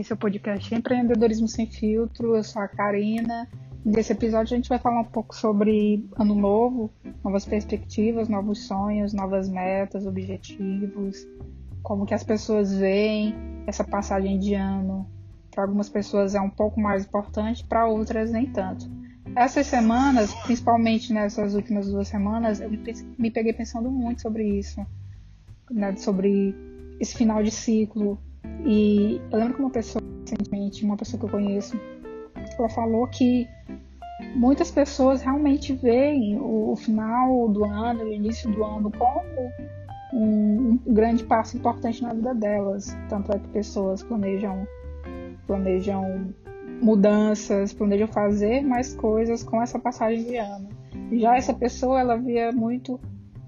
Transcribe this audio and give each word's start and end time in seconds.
esse 0.00 0.12
é 0.12 0.14
o 0.14 0.18
podcast 0.18 0.74
Empreendedorismo 0.74 1.46
Sem 1.46 1.66
Filtro. 1.66 2.34
Eu 2.34 2.42
sou 2.42 2.60
a 2.60 2.66
Karina. 2.66 3.48
Nesse 3.84 4.12
episódio 4.12 4.54
a 4.54 4.56
gente 4.56 4.68
vai 4.68 4.78
falar 4.78 5.00
um 5.00 5.04
pouco 5.04 5.36
sobre 5.36 6.04
ano 6.16 6.34
novo, 6.34 6.90
novas 7.22 7.44
perspectivas, 7.44 8.28
novos 8.28 8.66
sonhos, 8.66 9.12
novas 9.12 9.48
metas, 9.48 10.04
objetivos, 10.06 11.24
como 11.82 12.06
que 12.06 12.14
as 12.14 12.24
pessoas 12.24 12.74
veem 12.74 13.34
essa 13.66 13.84
passagem 13.84 14.38
de 14.38 14.54
ano. 14.54 15.08
Para 15.50 15.64
algumas 15.64 15.88
pessoas 15.88 16.34
é 16.34 16.40
um 16.40 16.50
pouco 16.50 16.80
mais 16.80 17.04
importante, 17.04 17.64
para 17.64 17.86
outras 17.86 18.32
nem 18.32 18.46
tanto. 18.46 18.90
Essas 19.36 19.66
semanas, 19.66 20.34
principalmente 20.42 21.12
nessas 21.12 21.54
últimas 21.54 21.88
duas 21.88 22.08
semanas, 22.08 22.60
eu 22.60 22.70
me 22.70 23.30
peguei 23.30 23.52
pensando 23.52 23.90
muito 23.90 24.22
sobre 24.22 24.58
isso, 24.58 24.84
né, 25.70 25.94
sobre 25.96 26.54
esse 26.98 27.16
final 27.16 27.42
de 27.42 27.50
ciclo, 27.50 28.18
e 28.64 29.20
eu 29.30 29.38
lembro 29.38 29.54
que 29.54 29.60
uma 29.60 29.70
pessoa, 29.70 30.02
recentemente, 30.22 30.84
uma 30.84 30.96
pessoa 30.96 31.18
que 31.20 31.26
eu 31.26 31.30
conheço, 31.30 31.78
ela 32.58 32.68
falou 32.70 33.06
que 33.06 33.46
muitas 34.34 34.70
pessoas 34.70 35.22
realmente 35.22 35.72
veem 35.72 36.38
o, 36.38 36.72
o 36.72 36.76
final 36.76 37.48
do 37.48 37.64
ano, 37.64 38.04
o 38.04 38.12
início 38.12 38.50
do 38.50 38.64
ano, 38.64 38.90
como 38.90 39.52
um, 40.14 40.78
um, 40.86 40.94
grande 40.94 41.24
passo 41.24 41.56
importante 41.56 42.02
na 42.02 42.14
vida 42.14 42.34
delas. 42.34 42.96
Tanto 43.08 43.32
é 43.32 43.38
que 43.38 43.48
pessoas 43.48 44.02
planejam, 44.02 44.66
planejam 45.46 46.32
mudanças, 46.80 47.72
planejam 47.72 48.08
fazer 48.08 48.62
mais 48.62 48.94
coisas 48.94 49.42
com 49.42 49.62
essa 49.62 49.78
passagem 49.78 50.24
de 50.24 50.36
ano. 50.36 50.68
Já 51.12 51.36
essa 51.36 51.52
pessoa, 51.52 52.00
ela 52.00 52.16
via 52.16 52.50
muito 52.50 52.98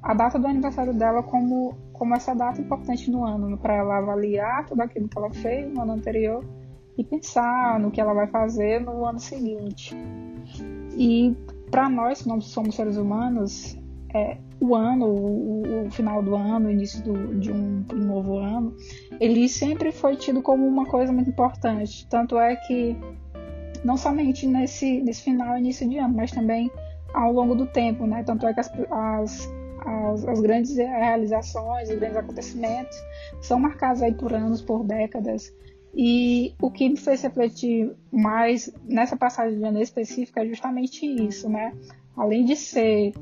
a 0.07 0.15
data 0.15 0.39
do 0.39 0.47
aniversário 0.47 0.95
dela 0.95 1.21
como 1.21 1.77
como 1.93 2.15
essa 2.15 2.35
data 2.35 2.61
importante 2.61 3.11
no 3.11 3.25
ano, 3.25 3.57
para 3.57 3.75
ela 3.75 3.99
avaliar 3.99 4.67
tudo 4.67 4.83
aquilo 4.83 5.09
que 5.09 5.19
ela 5.19 5.33
fez 5.33 5.73
no 5.73 5.81
ano 5.81 5.93
anterior 5.93 6.45
e 6.97 7.03
pensar 7.03 7.81
no 7.81 7.91
que 7.91 8.01
ela 8.01 8.13
vai 8.13 8.27
fazer 8.27 8.81
no 8.81 9.05
ano 9.05 9.19
seguinte. 9.19 9.97
E 10.95 11.35
para 11.71 11.89
nós, 11.89 12.23
que 12.23 12.29
nós 12.29 12.45
somos 12.45 12.75
seres 12.75 12.99
humanos, 12.99 13.79
é, 14.15 14.37
o 14.61 14.75
ano, 14.75 15.07
o, 15.07 15.87
o, 15.87 15.91
final 15.91 16.23
do 16.23 16.37
ano, 16.37 16.69
o 16.69 16.71
início 16.71 17.03
do, 17.03 17.39
de 17.41 17.51
um, 17.51 17.83
um, 17.93 17.97
novo 17.97 18.39
ano, 18.39 18.77
ele 19.19 19.49
sempre 19.49 19.91
foi 19.91 20.17
tido 20.17 20.43
como 20.43 20.67
uma 20.67 20.85
coisa 20.85 21.11
muito 21.13 21.31
importante. 21.31 22.07
Tanto 22.09 22.39
é 22.39 22.57
que, 22.57 22.95
não 23.83 23.97
somente 23.97 24.47
nesse, 24.47 25.01
nesse 25.01 25.23
final, 25.23 25.57
início 25.57 25.89
de 25.89 25.97
ano, 25.97 26.15
mas 26.15 26.31
também 26.31 26.71
ao 27.15 27.33
longo 27.33 27.55
do 27.55 27.67
tempo, 27.67 28.07
né? 28.07 28.23
Tanto 28.23 28.47
é 28.47 28.53
que 28.53 28.61
as, 28.61 28.71
as 28.91 29.56
as, 29.87 30.25
as, 30.27 30.41
grandes 30.41 30.77
realizações, 30.77 31.89
os 31.89 31.97
grandes 31.97 32.17
acontecimentos 32.17 32.97
são 33.41 33.59
marcados 33.59 34.03
aí 34.03 34.13
por 34.13 34.33
anos, 34.35 34.61
por 34.61 34.85
décadas. 34.85 35.55
E 35.95 36.55
o 36.61 36.71
que 36.71 36.89
me 36.89 36.97
fez 36.97 37.23
refletir 37.23 37.91
mais 38.13 38.71
nessa 38.85 39.17
passagem 39.17 39.59
de 39.59 39.65
ano 39.65 39.81
específica 39.81 40.43
é 40.43 40.47
justamente 40.47 41.07
isso, 41.07 41.49
né? 41.49 41.73
Além 42.15 42.45
de 42.45 42.57
ser 42.57 43.15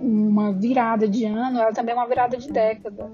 uma 0.00 0.52
virada 0.52 1.06
de 1.06 1.24
ano, 1.24 1.60
ela 1.60 1.72
também 1.72 1.94
é 1.94 1.96
uma 1.96 2.08
virada 2.08 2.36
de 2.36 2.50
década. 2.50 3.10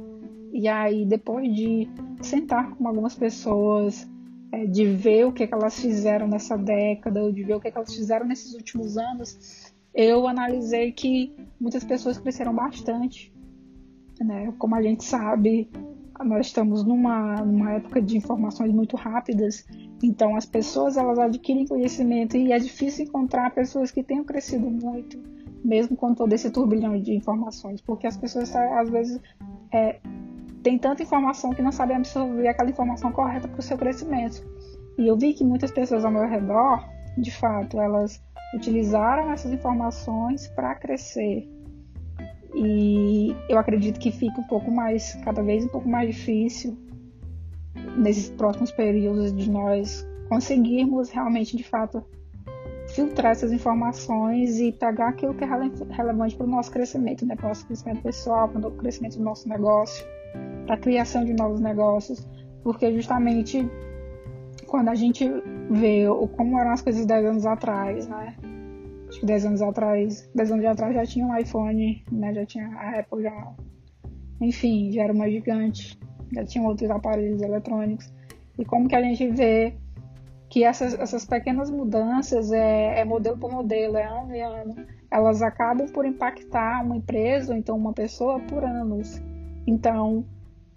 E 0.53 0.67
aí, 0.67 1.05
depois 1.05 1.55
de 1.55 1.89
sentar 2.23 2.75
com 2.75 2.89
algumas 2.89 3.15
pessoas, 3.15 4.09
é, 4.51 4.65
de 4.65 4.87
ver 4.87 5.27
o 5.27 5.33
que, 5.33 5.47
que 5.47 5.55
elas 5.55 5.79
fizeram 5.79 6.27
nessa 6.27 6.57
década, 6.57 7.31
de 7.31 7.43
ver 7.43 7.55
o 7.55 7.61
que, 7.61 7.71
que 7.71 7.77
elas 7.77 7.95
fizeram 7.95 8.27
nesses 8.27 8.55
últimos 8.55 8.97
anos, 8.97 9.68
eu 9.95 10.27
analisei 10.27 10.93
que 10.93 11.35
muitas 11.61 11.85
pessoas 11.85 12.19
cresceram 12.19 12.55
bastante. 12.55 13.33
Né? 14.21 14.53
Como 14.59 14.75
a 14.75 14.83
gente 14.83 15.05
sabe, 15.05 15.71
nós 16.25 16.47
estamos 16.47 16.85
numa, 16.85 17.37
numa 17.37 17.73
época 17.73 18.03
de 18.03 18.17
informações 18.17 18.73
muito 18.73 18.97
rápidas, 18.97 19.65
então 20.03 20.37
as 20.37 20.45
pessoas 20.45 20.97
elas 20.97 21.19
adquirem 21.19 21.67
conhecimento 21.67 22.37
e 22.37 22.53
é 22.53 22.59
difícil 22.59 23.05
encontrar 23.05 23.51
pessoas 23.55 23.91
que 23.91 24.03
tenham 24.03 24.25
crescido 24.25 24.69
muito, 24.69 25.19
mesmo 25.65 25.97
com 25.97 26.15
todo 26.15 26.33
esse 26.33 26.51
turbilhão 26.51 27.01
de 27.01 27.15
informações, 27.15 27.81
porque 27.81 28.07
as 28.07 28.17
pessoas 28.17 28.55
às 28.55 28.91
vezes 28.91 29.21
é, 29.73 30.01
têm 30.63 30.79
tanta 30.79 31.03
informação 31.03 31.51
que 31.51 31.63
não 31.63 31.73
sabem 31.73 31.97
absorver 31.97 32.49
aquela 32.49 32.71
informação 32.71 33.13
correta 33.13 33.47
para 33.47 33.61
o 33.61 33.63
seu 33.63 33.79
crescimento. 33.79 34.45
E 34.99 35.07
eu 35.07 35.17
vi 35.17 35.33
que 35.33 35.45
muitas 35.45 35.71
pessoas 35.71 36.05
ao 36.05 36.11
meu 36.11 36.29
redor, 36.29 36.85
de 37.17 37.31
fato, 37.31 37.81
elas 37.81 38.21
utilizaram 38.55 39.31
essas 39.33 39.53
informações 39.53 40.49
para 40.49 40.75
crescer. 40.75 41.49
E 42.55 43.37
eu 43.49 43.59
acredito 43.59 44.01
que 44.01 44.11
fica 44.11 44.41
um 44.41 44.47
pouco 44.47 44.71
mais, 44.71 45.15
cada 45.25 45.43
vez 45.43 45.65
um 45.65 45.69
pouco 45.69 45.89
mais 45.89 46.15
difícil 46.15 46.77
nesses 47.97 48.31
próximos 48.31 48.71
períodos 48.73 49.33
de 49.33 49.51
nós 49.51 50.07
conseguirmos 50.29 51.11
realmente, 51.11 51.57
de 51.57 51.65
fato, 51.65 52.05
filtrar 52.89 53.33
essas 53.33 53.53
informações 53.53 54.59
e 54.59 54.73
pegar 54.73 55.09
aquilo 55.09 55.35
que 55.35 55.45
é 55.45 55.47
relevante 55.47 56.37
para 56.37 56.47
o 56.47 56.51
nosso 56.51 56.71
crescimento, 56.71 57.25
né? 57.27 57.37
para 57.37 57.47
o 57.47 57.49
nosso 57.49 57.67
crescimento 57.67 58.03
pessoal, 58.03 58.49
para 58.49 58.67
o 58.67 58.71
crescimento 58.73 59.19
do 59.19 59.25
nosso 59.25 59.49
negócio, 59.49 60.07
para 60.67 60.75
a 60.75 60.79
criação 60.79 61.25
de 61.25 61.35
novos 61.35 61.61
negócios, 61.61 62.27
porque 62.63 62.93
justamente 62.95 63.69
quando 64.69 64.89
a 64.89 64.95
gente 64.95 65.29
vê 65.71 66.05
como 66.37 66.59
eram 66.59 66.73
as 66.73 66.83
coisas 66.83 67.05
10 67.05 67.25
anos 67.25 67.47
atrás, 67.47 68.07
né? 68.07 68.37
Acho 69.09 69.21
que 69.21 69.27
10 69.27 69.47
anos 69.47 69.63
atrás, 69.63 70.31
10 70.35 70.53
anos 70.53 70.65
atrás 70.67 70.95
já 70.95 71.07
tinha 71.07 71.27
um 71.27 71.37
iPhone, 71.37 72.05
né? 72.13 72.35
Já 72.35 72.47
tinha 72.47 72.69
a 72.69 73.01
Apple 73.01 73.23
já. 73.23 73.55
Enfim, 74.41 74.93
já 74.93 75.03
era 75.05 75.13
uma 75.13 75.29
gigante, 75.29 75.99
já 76.33 76.45
tinha 76.45 76.63
outros 76.65 76.91
aparelhos 76.91 77.43
eletrônicos. 77.43 78.13
E 78.59 78.65
como 78.65 78.89
que 78.89 78.95
a 78.95 79.03
gente 79.03 79.29
vê 79.29 79.75
que 80.49 80.65
essas, 80.65 80.95
essas 80.95 81.25
pequenas 81.25 81.71
mudanças 81.71 82.53
é, 82.53 83.01
é 83.01 83.05
modelo 83.05 83.39
por 83.39 83.51
modelo, 83.51 83.97
é 83.97 84.05
ano 84.05 84.35
e 84.35 84.41
ano, 84.41 84.75
elas 85.11 85.43
acabam 85.43 85.89
por 85.89 86.05
impactar 86.05 86.85
uma 86.85 86.97
empresa 86.97 87.53
ou 87.53 87.59
então 87.59 87.77
uma 87.77 87.93
pessoa 87.93 88.39
por 88.41 88.65
anos. 88.65 89.21
Então, 89.67 90.25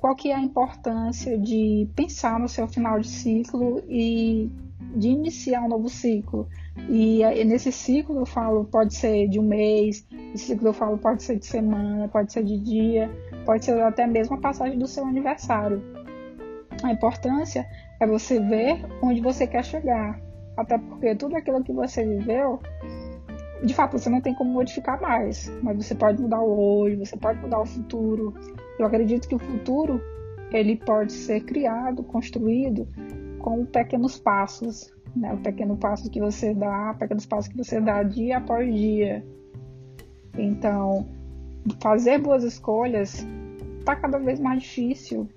qual 0.01 0.15
que 0.15 0.31
é 0.31 0.35
a 0.35 0.41
importância 0.41 1.37
de 1.37 1.87
pensar 1.95 2.39
no 2.39 2.49
seu 2.49 2.67
final 2.67 2.99
de 2.99 3.07
ciclo 3.07 3.83
e 3.87 4.51
de 4.95 5.09
iniciar 5.09 5.61
um 5.61 5.69
novo 5.69 5.87
ciclo. 5.89 6.49
E, 6.89 7.21
nesse 7.45 7.71
ciclo 7.71 8.19
eu 8.19 8.25
falo, 8.25 8.65
pode 8.65 8.95
ser 8.95 9.27
de 9.27 9.39
um 9.39 9.43
mês, 9.43 10.03
esse 10.33 10.47
ciclo 10.47 10.69
eu 10.69 10.73
falo 10.73 10.97
pode 10.97 11.21
ser 11.21 11.37
de 11.37 11.45
semana, 11.45 12.07
pode 12.07 12.33
ser 12.33 12.43
de 12.43 12.57
dia, 12.57 13.11
pode 13.45 13.63
ser 13.63 13.79
até 13.83 14.07
mesmo 14.07 14.35
a 14.35 14.39
passagem 14.39 14.79
do 14.79 14.87
seu 14.87 15.05
aniversário. 15.05 15.83
A 16.83 16.91
importância 16.91 17.67
é 17.99 18.07
você 18.07 18.39
ver 18.39 18.83
onde 19.03 19.21
você 19.21 19.45
quer 19.45 19.63
chegar. 19.63 20.19
Até 20.57 20.79
porque 20.79 21.13
tudo 21.13 21.35
aquilo 21.35 21.63
que 21.63 21.71
você 21.71 22.03
viveu, 22.03 22.59
de 23.63 23.73
fato, 23.75 23.99
você 23.99 24.09
não 24.09 24.19
tem 24.19 24.33
como 24.33 24.51
modificar 24.51 24.99
mais. 24.99 25.47
Mas 25.61 25.77
você 25.77 25.93
pode 25.93 26.19
mudar 26.19 26.41
o 26.41 26.79
hoje, 26.79 26.95
você 26.95 27.15
pode 27.15 27.39
mudar 27.39 27.61
o 27.61 27.65
futuro. 27.65 28.33
Eu 28.79 28.85
acredito 28.85 29.27
que 29.27 29.35
o 29.35 29.39
futuro 29.39 30.01
ele 30.51 30.75
pode 30.75 31.13
ser 31.13 31.41
criado, 31.41 32.03
construído 32.03 32.87
com 33.39 33.65
pequenos 33.65 34.19
passos, 34.19 34.93
né? 35.15 35.33
O 35.33 35.37
pequeno 35.37 35.77
passo 35.77 36.09
que 36.09 36.19
você 36.19 36.53
dá, 36.53 36.95
pequenos 36.97 37.25
passos 37.25 37.51
que 37.51 37.57
você 37.57 37.79
dá 37.79 38.03
dia 38.03 38.37
após 38.37 38.73
dia. 38.73 39.25
Então, 40.37 41.07
fazer 41.81 42.19
boas 42.19 42.43
escolhas 42.43 43.25
está 43.79 43.95
cada 43.95 44.19
vez 44.19 44.39
mais 44.39 44.63
difícil, 44.63 45.27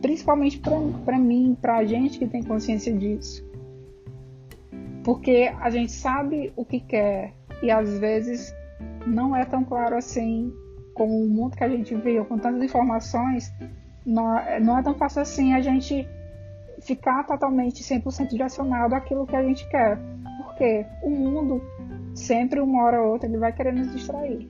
principalmente 0.00 0.60
para 1.04 1.18
mim, 1.18 1.56
para 1.60 1.78
a 1.78 1.84
gente 1.84 2.18
que 2.18 2.26
tem 2.26 2.42
consciência 2.42 2.92
disso. 2.92 3.44
Porque 5.04 5.52
a 5.60 5.68
gente 5.68 5.92
sabe 5.92 6.52
o 6.56 6.64
que 6.64 6.80
quer 6.80 7.34
e 7.62 7.70
às 7.70 7.98
vezes 7.98 8.54
não 9.06 9.36
é 9.36 9.44
tão 9.44 9.62
claro 9.64 9.96
assim 9.96 10.52
com 10.94 11.06
o 11.06 11.28
mundo 11.28 11.56
que 11.56 11.64
a 11.64 11.68
gente 11.68 11.94
vive, 11.94 12.24
com 12.24 12.38
tantas 12.38 12.62
informações, 12.62 13.52
não, 14.06 14.24
não 14.60 14.78
é 14.78 14.82
tão 14.82 14.94
fácil 14.94 15.22
assim 15.22 15.52
a 15.52 15.60
gente 15.60 16.08
ficar 16.80 17.24
totalmente 17.24 17.82
100% 17.82 18.28
direcionado 18.28 18.94
àquilo 18.94 19.26
que 19.26 19.36
a 19.36 19.42
gente 19.42 19.68
quer. 19.68 19.98
Porque 20.44 20.86
o 21.02 21.10
mundo, 21.10 21.62
sempre 22.14 22.60
uma 22.60 22.84
hora 22.84 23.02
ou 23.02 23.12
outra, 23.12 23.28
ele 23.28 23.38
vai 23.38 23.52
querer 23.52 23.72
nos 23.72 23.92
distrair. 23.92 24.48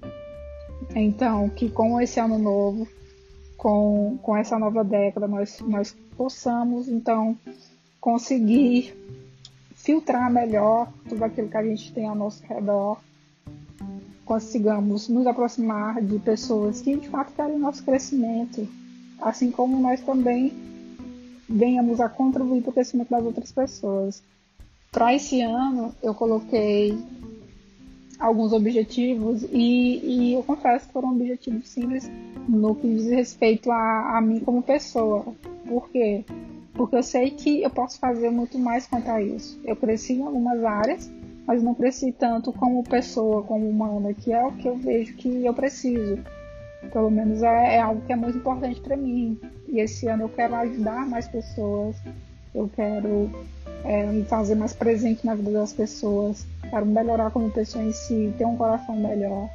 Então, 0.95 1.49
que 1.49 1.71
com 1.71 2.01
esse 2.01 2.21
ano 2.21 2.39
novo, 2.39 2.87
com, 3.57 4.19
com 4.23 4.37
essa 4.37 4.59
nova 4.59 4.85
década, 4.85 5.27
nós, 5.27 5.61
nós 5.61 5.97
possamos, 6.17 6.89
então, 6.89 7.39
conseguir 8.01 8.95
filtrar 9.75 10.31
melhor 10.31 10.93
tudo 11.09 11.25
aquilo 11.25 11.49
que 11.49 11.57
a 11.57 11.63
gente 11.63 11.93
tem 11.93 12.07
ao 12.07 12.15
nosso 12.15 12.45
redor 12.45 12.99
consigamos 14.25 15.09
nos 15.09 15.27
aproximar 15.27 16.01
de 16.01 16.19
pessoas 16.19 16.81
que 16.81 16.97
de 16.97 17.09
fato 17.09 17.33
querem 17.35 17.59
nosso 17.59 17.85
crescimento, 17.85 18.67
assim 19.21 19.51
como 19.51 19.79
nós 19.81 20.01
também 20.01 20.53
venhamos 21.49 22.01
a 22.01 22.09
contribuir 22.09 22.63
para 22.63 22.71
o 22.71 22.73
crescimento 22.73 23.11
das 23.11 23.25
outras 23.25 23.53
pessoas. 23.53 24.23
Para 24.91 25.15
esse 25.15 25.41
ano, 25.41 25.95
eu 26.03 26.15
coloquei 26.15 26.97
alguns 28.19 28.53
objetivos 28.53 29.43
e, 29.53 30.31
e, 30.31 30.33
eu 30.35 30.43
confesso 30.43 30.87
que 30.87 30.93
foram 30.93 31.11
objetivos 31.11 31.69
simples 31.69 32.11
no 32.49 32.75
que 32.75 32.89
diz 32.89 33.07
respeito 33.07 33.71
a, 33.71 34.17
a 34.17 34.21
mim 34.21 34.41
como 34.41 34.63
pessoa. 34.63 35.25
Por 35.67 35.91
quê? 35.91 36.25
porque 36.75 36.97
eu 36.97 37.03
sei 37.03 37.31
que 37.31 37.63
eu 37.63 37.71
posso 37.71 37.99
fazer 37.99 38.31
muito 38.31 38.59
mais 38.59 38.87
quanto 38.87 39.09
a 39.09 39.23
isso. 39.23 39.59
Eu 39.65 39.77
cresci 39.77 40.15
em 40.15 40.23
algumas 40.23 40.63
áreas, 40.65 41.11
mas 41.47 41.63
não 41.63 41.75
cresci 41.75 42.13
tanto 42.13 42.53
como 42.53 42.83
pessoa, 42.85 43.43
como 43.43 43.69
humana, 43.69 44.15
que 44.15 44.33
é 44.33 44.45
o 44.45 44.53
que 44.53 44.69
eu 44.69 44.77
vejo 44.77 45.15
que 45.15 45.45
eu 45.45 45.55
preciso. 45.55 46.19
Pelo 46.93 47.11
menos 47.11 47.43
é, 47.43 47.77
é 47.77 47.81
algo 47.81 48.01
que 48.03 48.13
é 48.13 48.17
muito 48.17 48.39
importante 48.39 48.81
para 48.81 48.97
mim. 48.97 49.39
E 49.69 49.81
esse 49.81 50.07
ano 50.07 50.25
eu 50.25 50.29
quero 50.29 50.55
ajudar 50.55 51.07
mais 51.07 51.27
pessoas, 51.29 51.97
eu 52.55 52.71
quero 52.75 53.31
é, 53.85 54.07
me 54.07 54.25
fazer 54.25 54.55
mais 54.55 54.73
presente 54.73 55.25
na 55.27 55.35
vida 55.35 55.51
das 55.51 55.73
pessoas, 55.73 56.47
quero 56.71 56.87
melhorar 56.87 57.31
como 57.31 57.51
pessoa 57.51 57.85
em 57.85 57.93
si, 57.93 58.33
ter 58.39 58.47
um 58.47 58.57
coração 58.57 58.97
melhor. 58.97 59.49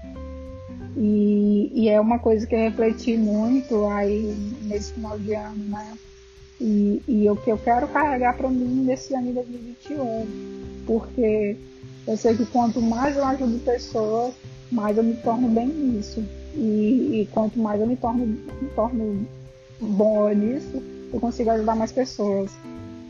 E, 0.97 1.71
e 1.74 1.89
é 1.89 2.00
uma 2.00 2.19
coisa 2.19 2.45
que 2.45 2.53
eu 2.53 2.59
refleti 2.59 3.15
muito 3.15 3.85
aí 3.85 4.35
nesse 4.63 4.94
final 4.94 5.18
de 5.18 5.33
ano, 5.33 5.63
né? 5.69 5.94
E, 6.59 7.01
e 7.07 7.30
o 7.30 7.38
que 7.38 7.50
eu 7.50 7.57
quero 7.57 7.88
carregar 7.88 8.35
para 8.35 8.50
mim 8.50 8.83
nesse 8.83 9.15
ano 9.15 9.27
de 9.27 9.33
2021, 9.33 10.83
porque 10.85 11.56
eu 12.09 12.17
sei 12.17 12.35
que 12.35 12.45
quanto 12.47 12.81
mais 12.81 13.15
eu 13.15 13.23
ajudo 13.23 13.63
pessoas, 13.63 14.33
mais 14.71 14.97
eu 14.97 15.03
me 15.03 15.15
torno 15.17 15.47
bem 15.47 15.67
nisso. 15.67 16.25
E, 16.56 17.21
e 17.21 17.29
quanto 17.31 17.59
mais 17.59 17.79
eu 17.79 17.85
me 17.85 17.95
torno, 17.95 18.25
me 18.25 18.69
torno 18.75 19.27
bom 19.79 20.27
nisso, 20.29 20.81
eu 21.13 21.19
consigo 21.19 21.51
ajudar 21.51 21.75
mais 21.75 21.91
pessoas. 21.91 22.51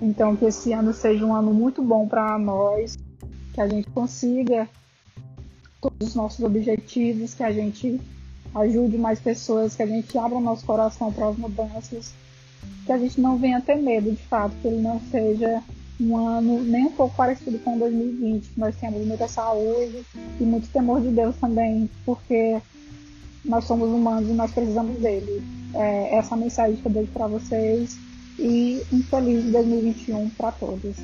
Então, 0.02 0.36
que 0.36 0.44
esse 0.44 0.74
ano 0.74 0.94
seja 0.94 1.26
um 1.26 1.34
ano 1.34 1.54
muito 1.54 1.82
bom 1.82 2.10
para 2.10 2.38
nós, 2.38 2.98
que 3.54 3.62
a 3.62 3.70
gente 3.70 3.90
consiga 3.92 4.68
todos 5.80 6.10
os 6.10 6.16
nossos 6.16 6.44
objetivos, 6.44 7.34
que 7.34 7.44
a 7.44 7.54
gente 7.54 8.02
ajude 8.54 8.98
mais 8.98 9.18
pessoas, 9.18 9.78
que 9.78 9.84
a 9.84 9.88
gente 9.88 10.18
abra 10.18 10.42
nosso 10.42 10.66
coração 10.66 11.10
para 11.10 11.30
as 11.30 11.38
mudanças, 11.38 12.14
que 12.86 12.92
a 12.92 12.98
gente 12.98 13.22
não 13.22 13.38
venha 13.38 13.62
ter 13.62 13.76
medo, 13.76 14.12
de 14.12 14.24
fato, 14.24 14.54
que 14.62 14.68
ele 14.68 14.82
não 14.82 15.00
seja 15.10 15.64
um 16.00 16.18
ano 16.18 16.64
nem 16.64 16.86
um 16.86 16.92
pouco 16.92 17.16
parecido 17.16 17.60
com 17.60 17.78
2020. 17.78 18.52
Nós 18.58 18.76
temos 18.76 19.06
muita 19.06 19.28
saúde 19.28 20.06
e 20.40 20.44
muito 20.44 20.70
temor 20.70 21.02
de 21.02 21.10
Deus 21.10 21.36
também, 21.36 21.90
porque 22.06 22.62
nós 23.44 23.66
somos 23.66 23.90
humanos 23.90 24.30
e 24.30 24.34
nós 24.34 24.52
precisamos 24.52 25.00
dele. 25.00 25.42
É, 25.74 26.18
essa 26.18 26.36
mensagem 26.36 26.78
que 26.78 26.86
eu 26.86 26.92
deixo 26.92 27.12
para 27.12 27.28
vocês 27.28 27.98
e 28.38 28.82
um 28.92 29.04
feliz 29.04 29.44
2021 29.52 30.30
para 30.32 30.52
todos. 30.52 30.96